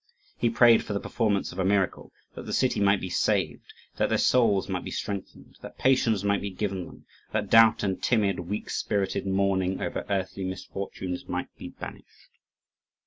He 0.35 0.49
prayed 0.49 0.83
for 0.83 0.93
the 0.93 0.99
performance 0.99 1.51
of 1.51 1.59
a 1.59 1.63
miracle, 1.63 2.11
that 2.33 2.47
the 2.47 2.53
city 2.53 2.79
might 2.79 2.99
be 2.99 3.09
saved; 3.11 3.71
that 3.97 4.09
their 4.09 4.17
souls 4.17 4.67
might 4.67 4.83
be 4.83 4.89
strengthened; 4.89 5.59
that 5.61 5.77
patience 5.77 6.23
might 6.23 6.41
be 6.41 6.49
given 6.49 6.87
them; 6.87 7.05
that 7.33 7.51
doubt 7.51 7.83
and 7.83 8.01
timid, 8.01 8.39
weak 8.39 8.71
spirited 8.71 9.27
mourning 9.27 9.79
over 9.79 10.03
earthly 10.09 10.43
misfortunes 10.43 11.29
might 11.29 11.55
be 11.55 11.69
banished. 11.69 12.31